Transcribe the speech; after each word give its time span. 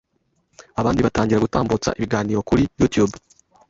abandi 0.79 0.99
batangira 1.05 1.43
gutambutsa 1.45 1.95
ibiganiro 1.97 2.39
kuri 2.49 2.63
YouTube 2.79 3.13